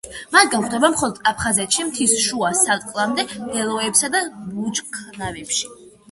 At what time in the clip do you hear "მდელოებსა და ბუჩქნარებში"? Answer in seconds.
3.33-5.69